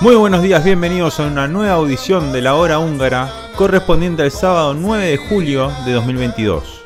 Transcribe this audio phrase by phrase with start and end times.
[0.00, 4.74] Muy buenos días, bienvenidos a una nueva audición de la hora húngara correspondiente al sábado
[4.74, 6.83] 9 de julio de 2022.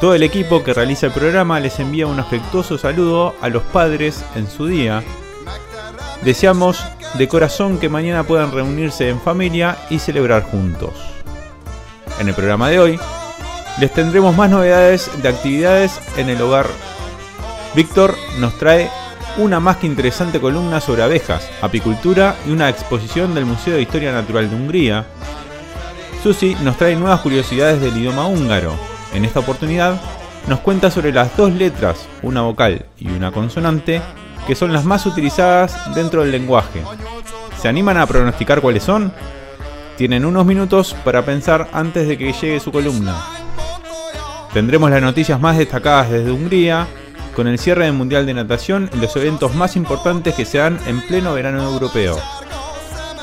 [0.00, 4.22] Todo el equipo que realiza el programa les envía un afectuoso saludo a los padres
[4.34, 5.02] en su día.
[6.22, 10.92] Deseamos de corazón que mañana puedan reunirse en familia y celebrar juntos.
[12.20, 13.00] En el programa de hoy
[13.80, 16.66] les tendremos más novedades de actividades en el hogar.
[17.74, 18.90] Víctor nos trae
[19.38, 24.12] una más que interesante columna sobre abejas, apicultura y una exposición del Museo de Historia
[24.12, 25.06] Natural de Hungría.
[26.22, 28.95] Susi nos trae nuevas curiosidades del idioma húngaro.
[29.16, 29.98] En esta oportunidad
[30.46, 34.02] nos cuenta sobre las dos letras, una vocal y una consonante,
[34.46, 36.82] que son las más utilizadas dentro del lenguaje.
[37.58, 39.10] ¿Se animan a pronosticar cuáles son?
[39.96, 43.16] Tienen unos minutos para pensar antes de que llegue su columna.
[44.52, 46.86] Tendremos las noticias más destacadas desde Hungría,
[47.34, 50.78] con el cierre del Mundial de Natación y los eventos más importantes que se dan
[50.86, 52.18] en pleno verano europeo.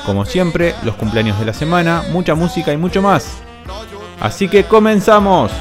[0.04, 3.36] Como siempre, los cumpleaños de la semana, mucha música y mucho más.
[4.20, 5.52] Así que comenzamos.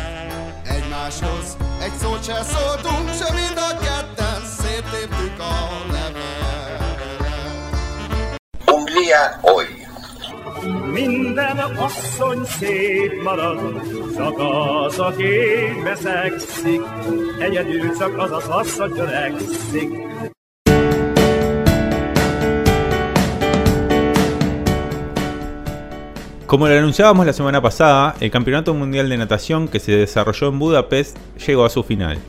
[26.45, 30.59] Como lo anunciábamos la semana pasada, el Campeonato Mundial de Natación que se desarrolló en
[30.59, 31.17] Budapest
[31.47, 32.19] llegó a su final.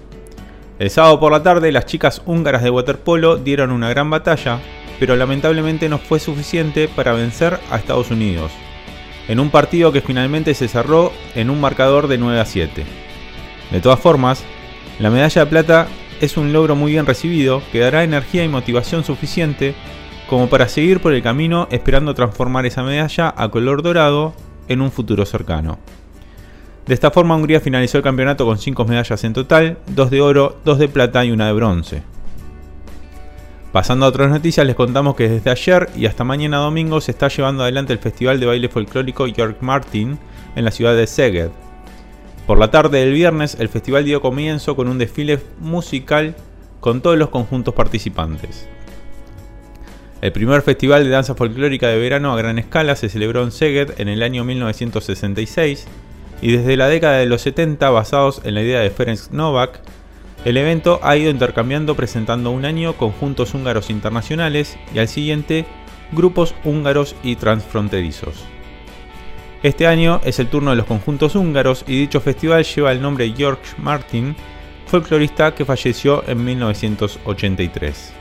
[0.79, 4.59] El sábado por la tarde, las chicas húngaras de waterpolo dieron una gran batalla,
[4.99, 8.53] pero lamentablemente no fue suficiente para vencer a Estados Unidos,
[9.29, 12.85] en un partido que finalmente se cerró en un marcador de 9 a 7.
[13.71, 14.45] De todas formas,
[14.99, 15.89] la medalla de plata
[16.21, 19.75] es un logro muy bien recibido que dará energía y motivación suficiente
[20.29, 24.35] como para seguir por el camino esperando transformar esa medalla a color dorado
[24.69, 25.79] en un futuro cercano.
[26.87, 30.59] De esta forma Hungría finalizó el campeonato con 5 medallas en total, 2 de oro,
[30.65, 32.03] 2 de plata y una de bronce.
[33.75, 37.27] Pasando a otras noticias, les contamos que desde ayer y hasta mañana domingo se está
[37.27, 40.17] llevando adelante el Festival de Baile Folclórico York Martin
[40.55, 41.51] en la ciudad de Szeged.
[42.47, 46.37] Por la tarde del viernes, el festival dio comienzo con un desfile musical
[46.79, 48.69] con todos los conjuntos participantes.
[50.21, 53.95] El primer festival de danza folclórica de verano a gran escala se celebró en Szeged
[53.99, 55.89] en el año 1966
[56.41, 59.81] y desde la década de los 70, basados en la idea de Ferenc Novak,
[60.45, 65.65] el evento ha ido intercambiando presentando un año conjuntos húngaros internacionales y al siguiente
[66.13, 68.45] grupos húngaros y transfronterizos.
[69.63, 73.33] Este año es el turno de los conjuntos húngaros y dicho festival lleva el nombre
[73.35, 74.37] Georg Martin,
[74.87, 78.13] folclorista que falleció en 1983.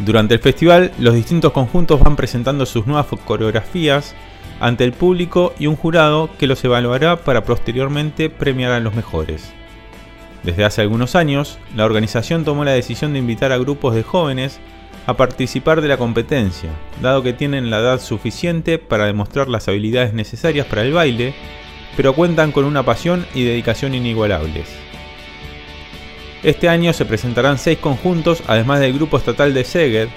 [0.00, 4.16] Durante el festival, los distintos conjuntos van presentando sus nuevas coreografías
[4.58, 9.52] ante el público y un jurado que los evaluará para posteriormente premiar a los mejores.
[10.42, 14.58] Desde hace algunos años, la organización tomó la decisión de invitar a grupos de jóvenes
[15.06, 16.70] a participar de la competencia,
[17.02, 21.34] dado que tienen la edad suficiente para demostrar las habilidades necesarias para el baile,
[21.96, 24.68] pero cuentan con una pasión y dedicación inigualables.
[26.42, 30.08] Este año se presentarán seis conjuntos, además del grupo estatal de Szeged,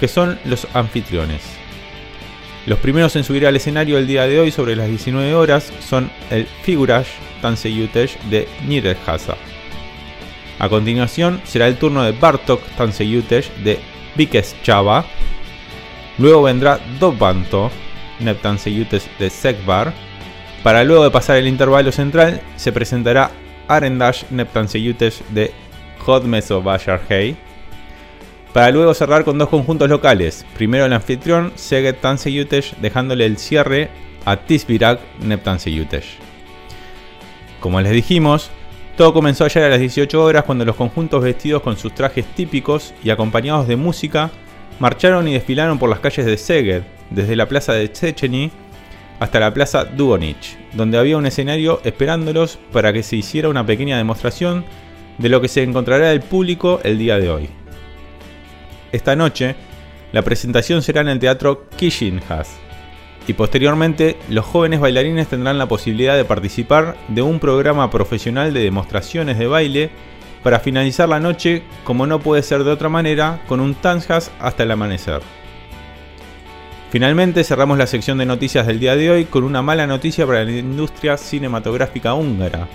[0.00, 1.42] que son los anfitriones.
[2.64, 6.10] Los primeros en subir al escenario el día de hoy sobre las 19 horas son
[6.30, 7.08] el Figurash
[7.42, 9.36] Tanseyutesh de Niederhasa.
[10.58, 13.78] A continuación será el turno de Bartok Tanseyutesh de
[14.16, 15.04] Vikes Chava.
[16.18, 17.70] Luego vendrá Dobanto
[18.18, 19.92] Neptanseyutesh de Sekbar.
[20.64, 23.30] Para luego de pasar el intervalo central se presentará
[23.68, 25.52] Arendash Neptanseyutesh de
[26.04, 26.64] Hodmeso.
[28.52, 30.44] Para luego cerrar con dos conjuntos locales.
[30.56, 33.90] Primero el anfitrión Seged Tanseyutesh dejándole el cierre
[34.24, 36.16] a Tisbirak Neptanseyutesh.
[37.60, 38.50] Como les dijimos,
[38.98, 42.92] todo comenzó ayer a las 18 horas cuando los conjuntos vestidos con sus trajes típicos
[43.04, 44.32] y acompañados de música
[44.80, 48.50] marcharon y desfilaron por las calles de Szeged, desde la plaza de Checheny
[49.20, 53.96] hasta la plaza Dugonich, donde había un escenario esperándolos para que se hiciera una pequeña
[53.96, 54.64] demostración
[55.18, 57.48] de lo que se encontrará el público el día de hoy.
[58.90, 59.54] Esta noche,
[60.10, 62.67] la presentación será en el teatro Kishinhas
[63.28, 68.60] y posteriormente los jóvenes bailarines tendrán la posibilidad de participar de un programa profesional de
[68.60, 69.90] demostraciones de baile
[70.42, 74.62] para finalizar la noche, como no puede ser de otra manera, con un Tanzhas hasta
[74.62, 75.20] el amanecer.
[76.90, 80.42] Finalmente cerramos la sección de noticias del día de hoy con una mala noticia para
[80.42, 82.66] la industria cinematográfica húngara.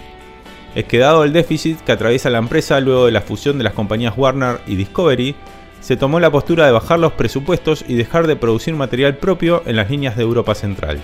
[0.75, 3.73] Es que dado el déficit que atraviesa la empresa luego de la fusión de las
[3.73, 5.35] compañías Warner y Discovery,
[5.83, 9.75] se tomó la postura de bajar los presupuestos y dejar de producir material propio en
[9.75, 10.97] las líneas de Europa Central.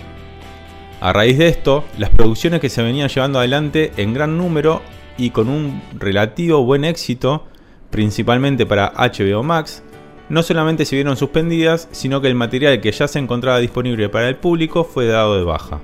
[1.02, 4.82] A raíz de esto, las producciones que se venían llevando adelante en gran número
[5.18, 7.46] y con un relativo buen éxito,
[7.90, 9.84] principalmente para HBO Max,
[10.30, 14.30] no solamente se vieron suspendidas, sino que el material que ya se encontraba disponible para
[14.30, 15.82] el público fue dado de baja.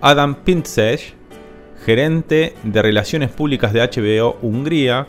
[0.00, 1.14] Adam Pintzes,
[1.84, 5.08] gerente de Relaciones Públicas de HBO Hungría,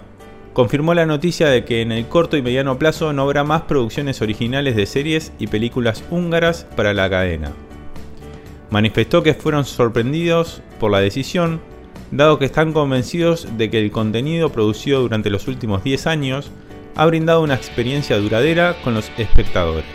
[0.53, 4.21] confirmó la noticia de que en el corto y mediano plazo no habrá más producciones
[4.21, 7.51] originales de series y películas húngaras para la cadena.
[8.69, 11.59] Manifestó que fueron sorprendidos por la decisión,
[12.11, 16.51] dado que están convencidos de que el contenido producido durante los últimos 10 años
[16.95, 19.85] ha brindado una experiencia duradera con los espectadores.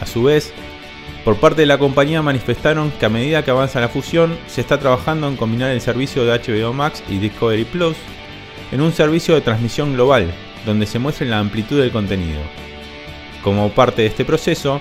[0.00, 0.52] A su vez,
[1.24, 4.78] por parte de la compañía manifestaron que a medida que avanza la fusión, se está
[4.80, 7.96] trabajando en combinar el servicio de HBO Max y Discovery Plus
[8.74, 10.32] en un servicio de transmisión global,
[10.66, 12.40] donde se muestre la amplitud del contenido.
[13.44, 14.80] Como parte de este proceso,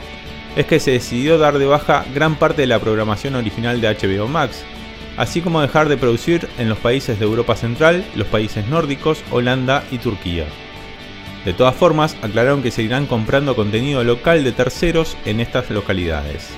[0.56, 4.28] es que se decidió dar de baja gran parte de la programación original de HBO
[4.28, 4.64] Max,
[5.16, 9.84] así como dejar de producir en los países de Europa Central, los países nórdicos, Holanda
[9.92, 10.46] y Turquía.
[11.46, 16.50] De todas formas, aclararon que seguirán comprando contenido local de terceros en estas localidades.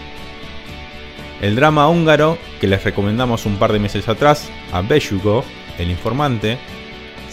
[1.42, 5.44] El drama húngaro, que les recomendamos un par de meses atrás, a Bejugo,
[5.78, 6.58] el informante,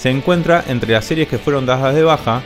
[0.02, 2.42] se encuentra entre las series que fueron dadas de baja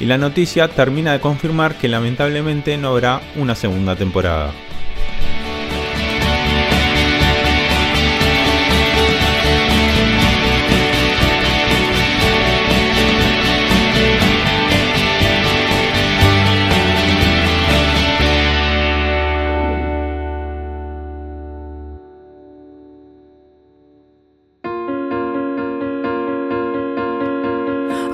[0.00, 4.54] y la noticia termina de confirmar que lamentablemente no habrá una segunda temporada.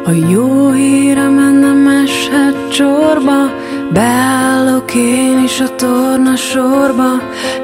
[0.07, 3.53] A jó hírem nem eshet csorba,
[3.95, 7.11] Beállok én is a torna sorba,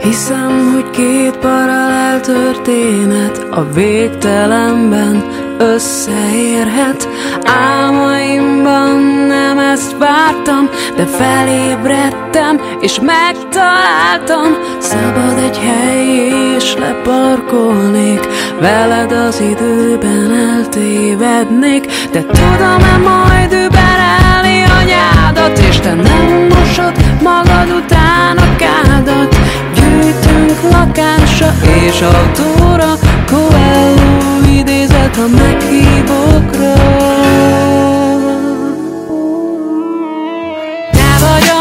[0.02, 5.24] Hiszem, hogy két paralel történet A végtelenben
[5.58, 7.08] összeérhet.
[7.44, 8.96] Álmaimban
[9.26, 14.56] nem ezt vártam De felébredtem és megtaláltam.
[14.78, 18.28] Szabad egy hely és leparkolnék
[18.60, 21.86] Veled az időben eltévednék.
[22.12, 24.29] De tudom-e majd überelni
[25.40, 26.92] anyádat És te nem mosod
[27.22, 29.37] magad után a kádat.
[29.75, 31.54] Gyűjtünk lakásra
[31.84, 32.92] és autóra
[33.26, 36.73] Coelho idézet a meghívókra.
[40.90, 41.60] Te vagy a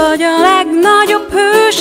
[0.00, 1.80] vagy a legnagyobb hős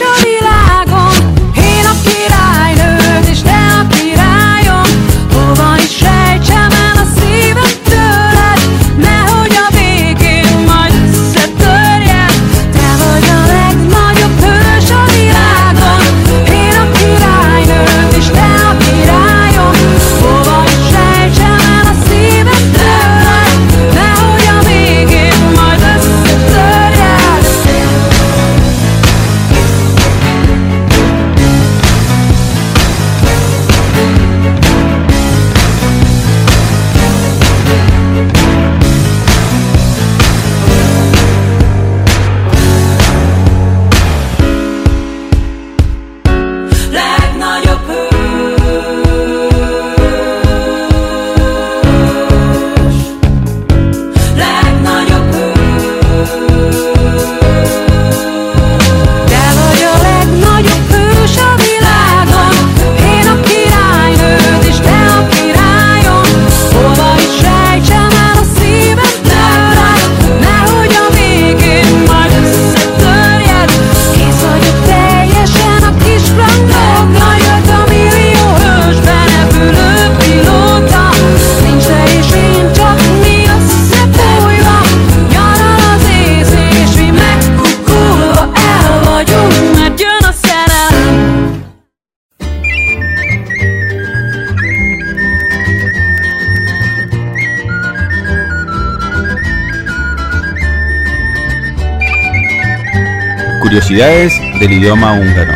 [103.99, 105.55] Curiosidades del idioma húngaro.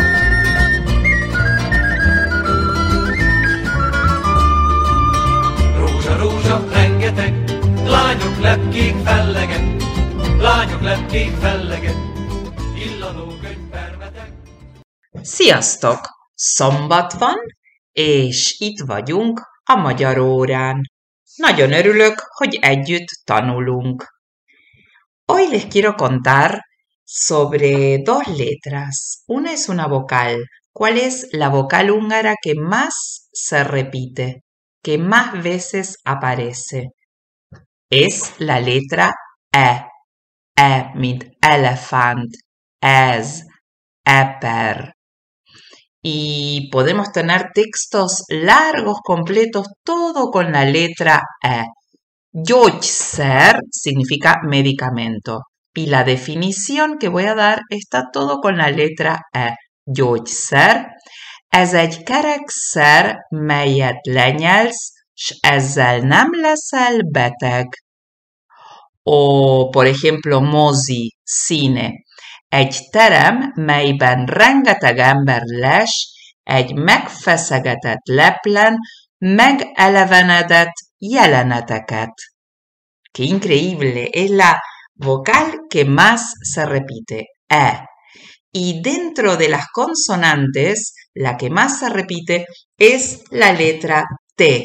[5.78, 7.32] Rózsa, rózsa, rengeteg,
[7.86, 9.82] lányok lepkék felleget,
[10.38, 11.96] lányok lepkék felleget,
[12.76, 14.32] illanó könyvpermetek.
[15.22, 15.98] Sziasztok!
[16.34, 17.36] Szombat van,
[17.92, 20.80] és itt vagyunk a magyar órán.
[21.36, 24.04] Nagyon örülök, hogy együtt tanulunk.
[25.24, 26.72] Hoy les quiero contar
[27.04, 29.22] sobre dos letras.
[29.26, 30.44] Una es una vocal.
[30.72, 34.42] ¿Cuál es la vocal húngara que más se repite,
[34.82, 36.88] que más veces aparece?
[37.90, 39.14] Es la letra
[39.52, 39.82] E.
[40.56, 42.30] E mint elefant,
[42.80, 43.44] ez,
[44.04, 44.94] eper.
[46.02, 51.64] Y podemos tener textos largos, completos, todo con la letra E.
[52.32, 55.42] Gyógyszer significa medicamento.
[55.74, 59.54] Y la definición que voy a dar está todo con la letra E.
[59.84, 60.86] Gyógyszer.
[61.48, 67.66] Ez egy kerekszer, melyet lenyelsz, s ezzel nem leszel beteg.
[69.02, 71.90] O, por ejemplo, mozi, cine.
[72.48, 75.90] Egy terem, melyben rengeteg ember les,
[76.42, 78.76] egy megfeszegetett leplen,
[79.18, 82.12] megelevenedett jeleneteket.
[83.12, 84.08] ¡Qué increíble!
[84.10, 84.60] Es la
[84.94, 87.78] vocal que más se repite, E.
[88.52, 92.46] Y dentro de las consonantes, la que más se repite
[92.78, 94.04] es la letra
[94.36, 94.64] T.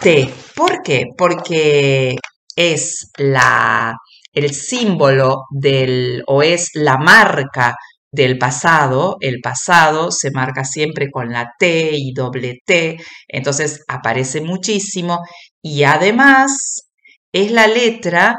[0.00, 0.30] T.
[0.54, 1.04] ¿Por qué?
[1.16, 2.16] Porque
[2.56, 3.94] es la,
[4.32, 7.74] el símbolo del, o es la marca
[8.12, 9.16] del pasado.
[9.20, 12.96] El pasado se marca siempre con la T y doble T,
[13.28, 15.20] entonces aparece muchísimo.
[15.62, 16.88] Y además
[17.32, 18.36] es la letra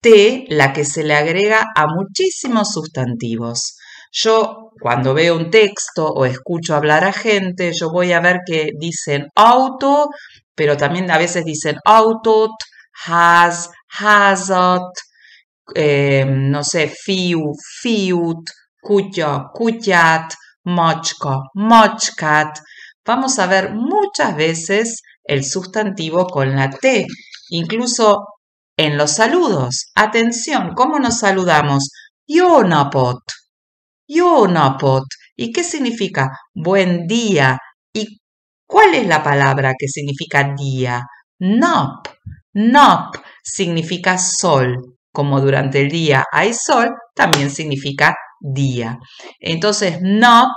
[0.00, 3.76] T la que se le agrega a muchísimos sustantivos.
[4.12, 8.70] Yo cuando veo un texto o escucho hablar a gente, yo voy a ver que
[8.78, 10.08] dicen auto,
[10.54, 12.52] pero también a veces dicen autot,
[13.06, 14.92] has, hasot,
[15.74, 18.44] eh, no sé, fiu, fiut,
[18.80, 20.32] kutya, kutyat,
[20.64, 22.58] mochka, mochkat.
[23.04, 27.06] Vamos a ver muchas veces el sustantivo con la T,
[27.50, 28.24] incluso
[28.78, 29.90] en los saludos.
[29.96, 31.90] Atención, ¿cómo nos saludamos?
[32.26, 33.20] Yonapot,
[34.08, 35.04] Yonapot.
[35.36, 36.30] ¿Y qué significa?
[36.54, 37.58] Buen día.
[37.92, 38.20] ¿Y
[38.66, 41.02] cuál es la palabra que significa día?
[41.40, 42.08] Nop.
[42.54, 44.76] Nop significa sol.
[45.12, 48.98] Como durante el día hay sol, también significa día.
[49.40, 50.50] Entonces, nop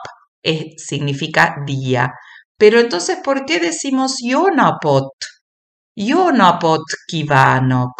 [0.44, 2.12] es- significa día.
[2.58, 5.10] Pero entonces, ¿por qué decimos Yonapot?
[5.96, 7.94] Yonapot kivanok.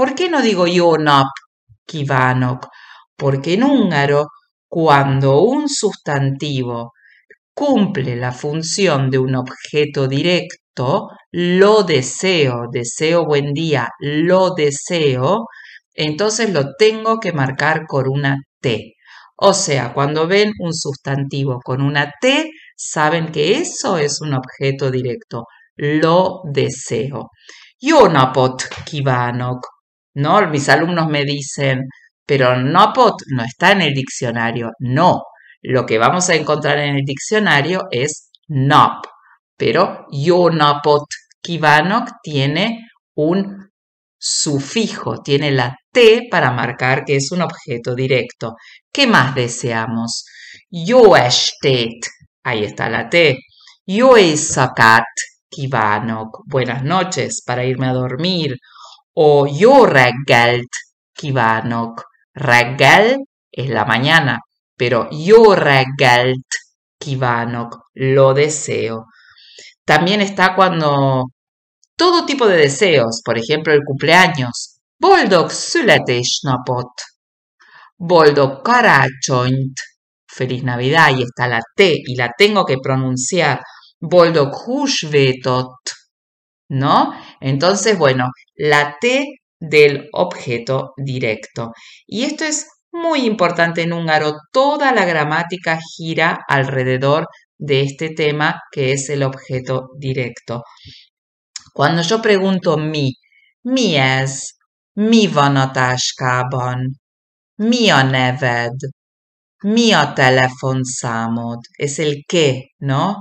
[0.00, 1.26] ¿Por qué no digo Yonap
[1.86, 2.68] kivanok?
[3.14, 4.28] Porque en húngaro,
[4.66, 6.92] cuando un sustantivo
[7.52, 15.48] cumple la función de un objeto directo, lo deseo, deseo buen día, lo deseo,
[15.92, 18.94] entonces lo tengo que marcar con una T.
[19.36, 24.90] O sea, cuando ven un sustantivo con una T, saben que eso es un objeto
[24.90, 25.44] directo.
[25.76, 27.28] Lo deseo.
[27.78, 29.79] Yonapot kivanok.
[30.14, 30.48] ¿No?
[30.48, 31.80] Mis alumnos me dicen,
[32.26, 34.70] pero Nopot no está en el diccionario.
[34.78, 35.22] No.
[35.62, 39.04] Lo que vamos a encontrar en el diccionario es Nop.
[39.56, 41.04] Pero Yonapot
[41.42, 43.70] kivanok tiene un
[44.18, 48.54] sufijo, tiene la T para marcar que es un objeto directo.
[48.92, 50.24] ¿Qué más deseamos?
[50.70, 52.06] Yo estet,
[52.44, 53.38] ahí está la T.
[53.86, 55.04] Yo éjszakát
[55.50, 58.56] kívánok, buenas noches para irme a dormir.
[59.22, 60.72] O yo reggelt
[61.12, 61.94] kívánok.
[62.34, 63.18] Reggel
[63.52, 64.38] es la mañana,
[64.76, 66.48] pero yo reggelt
[66.98, 69.04] kívánok, lo deseo.
[69.84, 71.24] También está cuando
[71.96, 74.80] todo tipo de deseos, por ejemplo el cumpleaños.
[74.98, 76.92] Boldog születésnapot.
[77.98, 79.76] Boldog karácsonyt.
[80.26, 83.60] Feliz Navidad, ahí está la T y la tengo que pronunciar.
[84.00, 85.76] Boldog húsvétot.
[86.70, 87.12] ¿No?
[87.40, 89.26] Entonces, bueno, la T
[89.58, 91.72] del objeto directo.
[92.06, 94.34] Y esto es muy importante en húngaro.
[94.52, 97.26] Toda la gramática gira alrededor
[97.58, 100.62] de este tema que es el objeto directo.
[101.72, 103.12] Cuando yo pregunto mi,
[103.64, 104.58] mi ez,
[104.96, 106.78] mi van a táskában,
[107.58, 108.76] mi a neved,
[109.62, 113.16] mi a telefonszámod, es el qué, ¿no?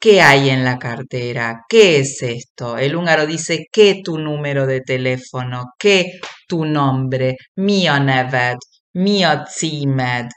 [0.00, 1.64] ¿Qué hay en la cartera?
[1.68, 2.78] ¿Qué es esto?
[2.78, 5.72] El húngaro dice ¿qué tu número de teléfono?
[5.78, 7.36] ¿Qué tu nombre?
[7.56, 8.58] Mi a neved,
[8.94, 10.28] mi a címed.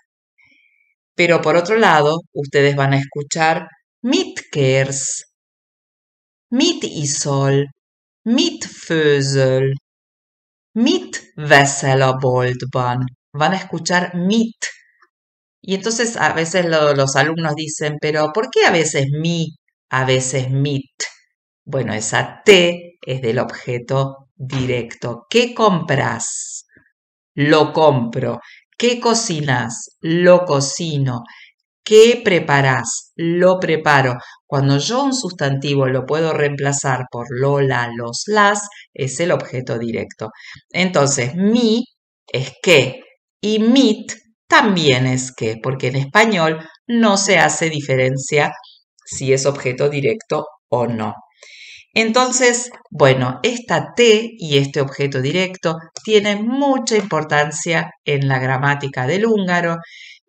[1.15, 3.67] Pero por otro lado, ustedes van a escuchar
[4.01, 5.25] mit kérsz,
[6.49, 7.67] mit iszol,
[8.25, 9.73] mit főzöl,
[10.73, 11.21] mit.
[13.33, 14.80] Van a escuchar mit.
[15.61, 19.55] Y entonces a veces lo- los alumnos dicen, pero ¿por qué a veces mi,
[19.89, 20.91] a veces mit?
[21.65, 25.25] Bueno, esa T es del objeto directo.
[25.29, 26.65] ¿Qué compras?
[27.35, 28.39] Lo compro.
[28.77, 29.97] ¿Qué cocinas?
[30.01, 31.23] Lo cocino.
[31.83, 33.11] ¿Qué preparas?
[33.15, 34.15] Lo preparo.
[34.47, 39.79] Cuando yo un sustantivo lo puedo reemplazar por lo, la, los, las, es el objeto
[39.79, 40.31] directo.
[40.71, 41.85] Entonces, mi
[42.27, 43.01] es qué
[43.41, 44.13] y mit
[44.51, 48.51] también es qué, porque en español no se hace diferencia
[49.05, 51.15] si es objeto directo o no.
[51.93, 59.25] Entonces, bueno, esta T y este objeto directo tienen mucha importancia en la gramática del
[59.25, 59.77] húngaro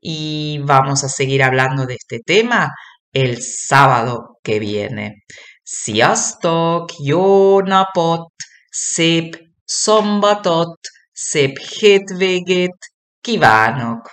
[0.00, 2.70] y vamos a seguir hablando de este tema
[3.12, 5.22] el sábado que viene.
[5.64, 8.28] Sziasztok, jó napot,
[8.70, 10.78] szép szombatot,
[11.12, 12.91] szép hétvégét
[13.22, 14.10] kívánok!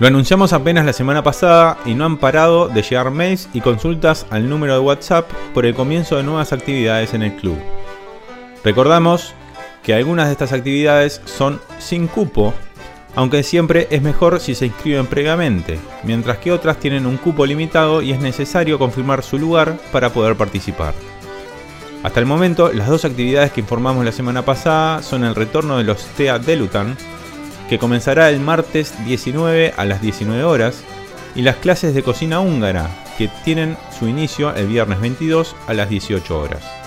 [0.00, 4.26] Lo anunciamos apenas la semana pasada y no han parado de llegar mails y consultas
[4.30, 7.58] al número de WhatsApp por el comienzo de nuevas actividades en el club.
[8.64, 9.34] Recordamos
[9.82, 12.54] que algunas de estas actividades son sin cupo,
[13.14, 18.02] aunque siempre es mejor si se inscriben previamente, mientras que otras tienen un cupo limitado
[18.02, 20.94] y es necesario confirmar su lugar para poder participar.
[22.02, 25.84] Hasta el momento, las dos actividades que informamos la semana pasada son el retorno de
[25.84, 26.96] los TEA Delutan,
[27.68, 30.82] que comenzará el martes 19 a las 19 horas,
[31.34, 35.90] y las clases de cocina húngara, que tienen su inicio el viernes 22 a las
[35.90, 36.79] 18 horas.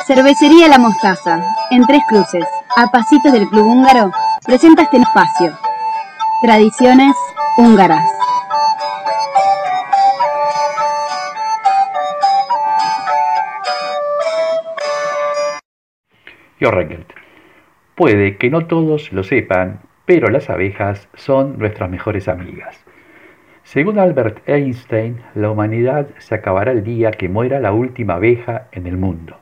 [0.05, 1.40] Cervecería La Mostaza,
[1.71, 2.45] en Tres Cruces,
[2.76, 4.11] a pasitos del Club Húngaro,
[4.46, 5.52] presenta este espacio.
[6.40, 7.14] Tradiciones
[7.58, 8.08] húngaras.
[16.61, 17.12] Jorregelt.
[17.94, 22.82] Puede que no todos lo sepan, pero las abejas son nuestras mejores amigas.
[23.64, 28.87] Según Albert Einstein, la humanidad se acabará el día que muera la última abeja en
[28.87, 29.38] el mundo.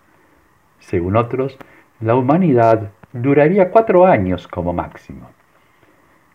[0.78, 1.58] Según otros,
[2.00, 5.31] la humanidad duraría cuatro años como máximo.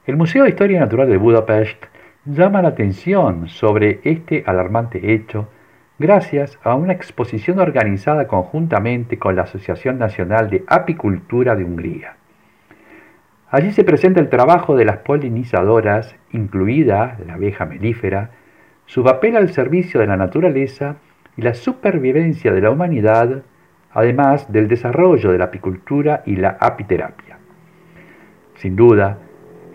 [0.05, 1.85] El Museo de Historia Natural de Budapest
[2.25, 5.47] llama la atención sobre este alarmante hecho
[5.97, 12.17] gracias a una exposición organizada conjuntamente con la Asociación Nacional de Apicultura de Hungría.
[13.49, 18.31] Allí se presenta el trabajo de las polinizadoras, incluida la abeja melífera,
[18.85, 20.97] su papel al servicio de la naturaleza
[21.37, 23.43] y la supervivencia de la humanidad,
[23.95, 27.37] además del desarrollo de la apicultura y la apiterapia.
[28.55, 29.17] Sin duda,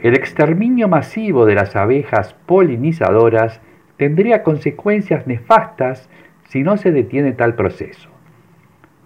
[0.03, 3.61] el exterminio masivo de las abejas polinizadoras
[3.97, 6.09] tendría consecuencias nefastas
[6.45, 8.11] si no se detiene tal proceso.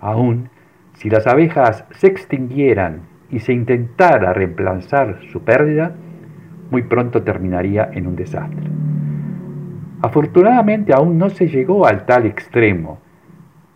[0.01, 0.51] Aún
[0.95, 5.93] si las abejas se extinguieran y se intentara reemplazar su pérdida,
[6.71, 8.69] muy pronto terminaría en un desastre.
[10.03, 12.99] Afortunadamente aún no se llegó al tal extremo,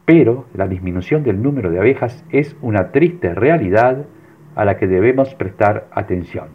[0.09, 4.07] pero la disminución del número de abejas es una triste realidad
[4.57, 6.47] a la que debemos prestar atención.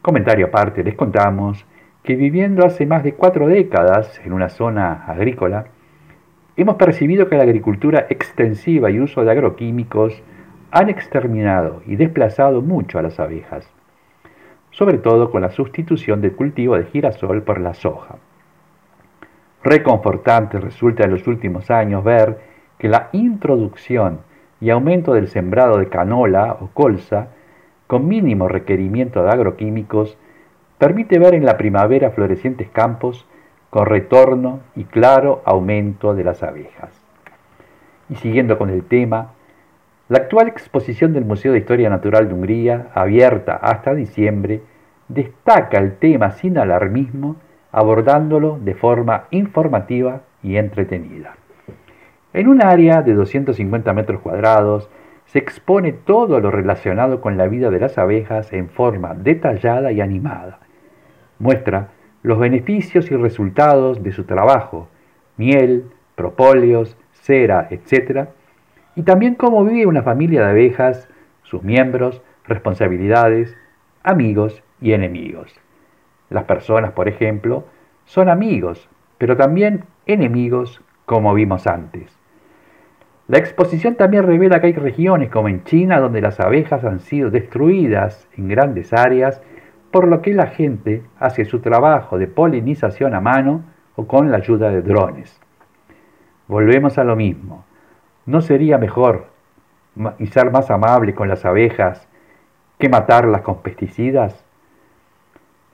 [0.00, 1.66] Comentario aparte, les contamos
[2.04, 5.66] que viviendo hace más de cuatro décadas en una zona agrícola,
[6.56, 10.22] hemos percibido que la agricultura extensiva y uso de agroquímicos
[10.70, 13.68] han exterminado y desplazado mucho a las abejas,
[14.70, 18.18] sobre todo con la sustitución del cultivo de girasol por la soja.
[19.66, 22.38] Reconfortante resulta en los últimos años ver
[22.78, 24.20] que la introducción
[24.60, 27.30] y aumento del sembrado de canola o colza,
[27.88, 30.16] con mínimo requerimiento de agroquímicos,
[30.78, 33.26] permite ver en la primavera florecientes campos
[33.68, 36.92] con retorno y claro aumento de las abejas.
[38.08, 39.32] Y siguiendo con el tema,
[40.08, 44.62] la actual exposición del Museo de Historia Natural de Hungría, abierta hasta diciembre,
[45.08, 47.34] destaca el tema sin alarmismo,
[47.72, 51.36] abordándolo de forma informativa y entretenida.
[52.32, 54.90] En un área de 250 metros cuadrados
[55.26, 60.00] se expone todo lo relacionado con la vida de las abejas en forma detallada y
[60.00, 60.60] animada.
[61.38, 61.88] Muestra
[62.22, 64.88] los beneficios y resultados de su trabajo,
[65.36, 68.28] miel, propóleos, cera, etc.
[68.94, 71.08] Y también cómo vive una familia de abejas,
[71.42, 73.56] sus miembros, responsabilidades,
[74.02, 75.54] amigos y enemigos.
[76.30, 77.64] Las personas, por ejemplo,
[78.04, 82.16] son amigos, pero también enemigos, como vimos antes.
[83.28, 87.30] La exposición también revela que hay regiones como en China donde las abejas han sido
[87.30, 89.42] destruidas en grandes áreas,
[89.90, 93.64] por lo que la gente hace su trabajo de polinización a mano
[93.96, 95.40] o con la ayuda de drones.
[96.46, 97.64] Volvemos a lo mismo.
[98.26, 99.26] ¿No sería mejor
[100.18, 102.06] y ser más amable con las abejas
[102.78, 104.45] que matarlas con pesticidas?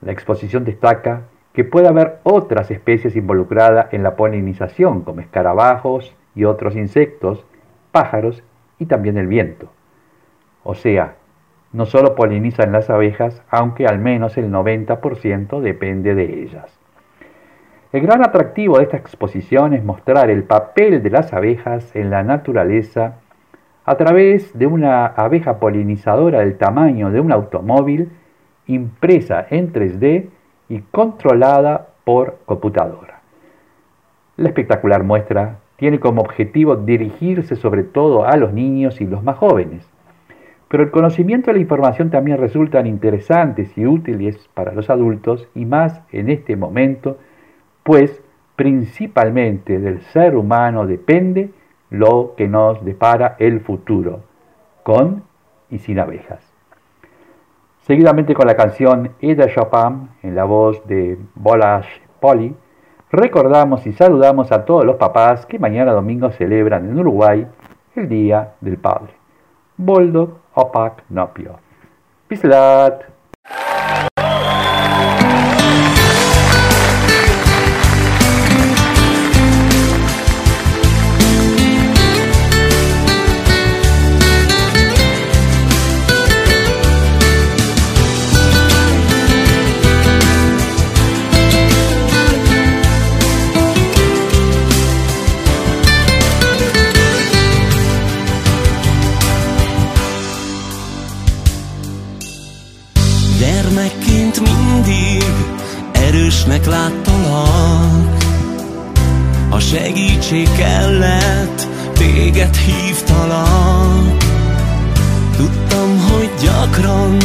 [0.02, 6.44] La exposición destaca que puede haber otras especies involucradas en la polinización, como escarabajos y
[6.44, 7.44] otros insectos,
[7.92, 8.42] pájaros
[8.78, 9.68] y también el viento.
[10.64, 11.14] O sea,
[11.72, 16.78] no solo polinizan las abejas, aunque al menos el 90% depende de ellas.
[17.92, 22.22] El gran atractivo de esta exposición es mostrar el papel de las abejas en la
[22.22, 23.16] naturaleza
[23.84, 28.10] a través de una abeja polinizadora del tamaño de un automóvil
[28.66, 30.28] impresa en 3D
[30.68, 33.20] y controlada por computadora.
[34.36, 39.36] La espectacular muestra tiene como objetivo dirigirse sobre todo a los niños y los más
[39.36, 39.86] jóvenes,
[40.68, 45.66] pero el conocimiento y la información también resultan interesantes y útiles para los adultos y
[45.66, 47.18] más en este momento,
[47.82, 48.22] pues
[48.56, 51.50] principalmente del ser humano depende
[51.90, 54.20] lo que nos depara el futuro,
[54.82, 55.24] con
[55.68, 56.51] y sin abejas.
[57.82, 61.88] Seguidamente con la canción Eda Chopin en la voz de Bolash
[62.20, 62.54] Poli,
[63.10, 67.44] recordamos y saludamos a todos los papás que mañana domingo celebran en Uruguay
[67.96, 69.14] el Día del Padre.
[69.76, 71.58] Boldo Opak Nopio.
[72.28, 73.11] Pislat!
[106.62, 108.16] Erősnek láttalak.
[109.50, 114.16] A segítség kellett, téged hívtalak.
[115.36, 117.16] Tudtam, hogy gyakran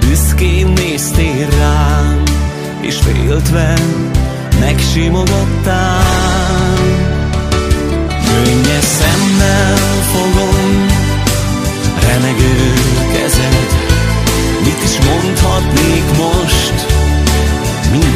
[0.00, 2.22] büszkén néztél rám
[2.80, 3.74] És féltve
[4.60, 5.96] megsimogattál
[8.24, 9.76] Könnyes szemmel
[10.12, 10.86] fogom
[12.00, 12.72] remegő
[13.12, 13.76] kezed.
[14.64, 16.87] Mit is mondhatnék most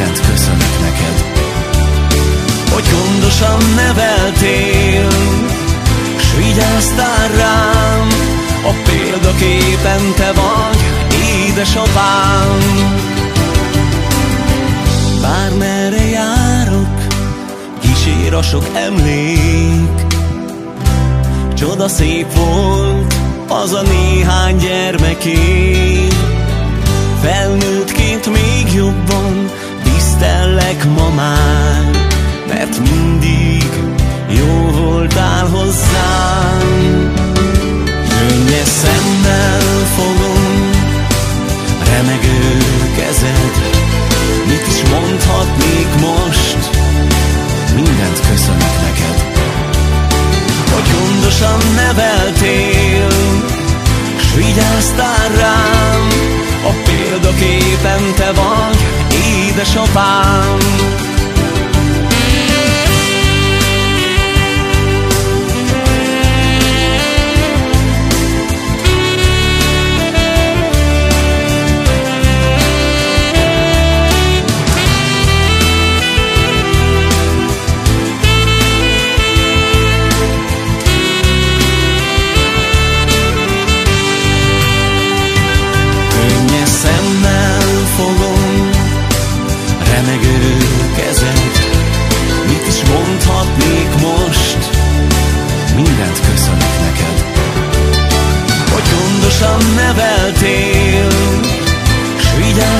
[0.02, 1.24] Mindent köszönök neked.
[2.72, 5.08] Hogy gondosan neveltél
[6.18, 8.08] S vigyáztál rám
[8.64, 10.78] A példaképen te vagy
[11.46, 12.58] Édesapám.
[15.20, 16.98] Bármerre járok
[17.80, 20.06] Kísér a sok emlék.
[21.54, 23.14] Csoda szép volt
[23.48, 26.06] az a néhány gyermeké.
[27.22, 29.50] Felnőttként még jobban
[30.22, 31.90] tisztellek ma már
[32.48, 33.70] Mert mindig
[34.28, 37.12] jó voltál hozzám.
[38.08, 39.60] Könnyes szemmel
[39.96, 40.70] fogom
[41.84, 42.58] remegő
[42.96, 43.52] kezed
[44.46, 46.70] Mit is mondhatnék most?
[47.74, 49.30] Mindent köszönök neked.
[51.76, 53.08] Neveltél,
[54.18, 56.08] s vigyáztál rám,
[56.84, 58.78] példaképen te vagy,
[59.48, 61.11] édesapám.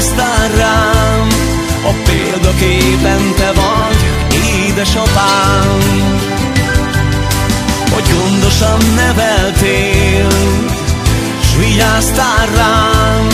[0.02, 1.28] Vigyáztál rám.
[1.84, 4.00] A példaképen te vagy,
[4.66, 5.78] édesapám.
[7.90, 10.28] Hogy gondosan neveltél,
[11.42, 13.26] s vigyáztál rám,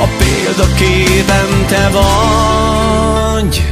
[0.00, 3.64] a példaképen te vagy.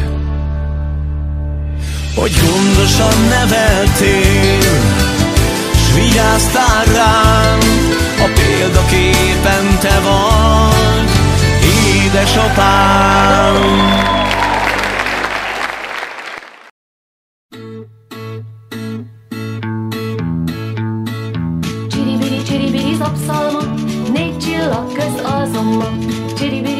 [2.15, 4.73] Hogy gondosan neveltél,
[5.75, 7.59] s vigyáztál rám,
[8.19, 11.25] a példaképen te vagy,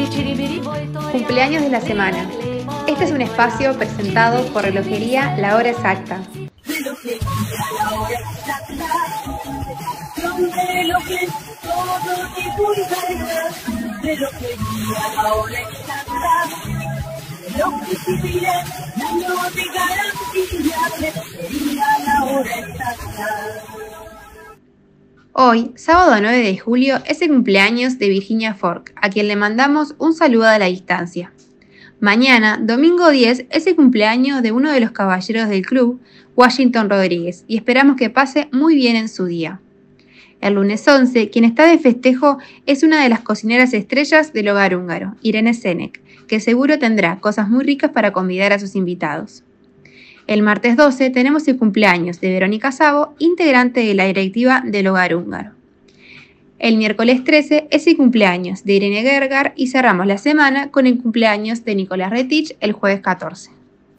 [0.09, 1.11] csiribiri, bojtor.
[1.11, 2.29] Cumpleaños de la semana.
[2.87, 6.21] Este es un espacio presentado por Relojería La Hora Exacta.
[25.33, 29.95] Hoy, sábado 9 de julio, es el cumpleaños de Virginia Fork, a quien le mandamos
[29.97, 31.33] un saludo a la distancia.
[31.99, 35.99] Mañana, domingo 10, es el cumpleaños de uno de los caballeros del club,
[36.35, 39.61] Washington Rodríguez, y esperamos que pase muy bien en su día.
[40.41, 44.75] El lunes 11, quien está de festejo es una de las cocineras estrellas del hogar
[44.75, 49.43] húngaro, Irene Senec, que seguro tendrá cosas muy ricas para convidar a sus invitados.
[50.27, 55.15] El martes 12 tenemos el cumpleaños de Verónica Sabo, integrante de la directiva del hogar
[55.15, 55.51] húngaro.
[56.57, 60.99] El miércoles 13 es el cumpleaños de Irene Gergar y cerramos la semana con el
[60.99, 63.54] cumpleaños de Nicolás Retich el jueves 14.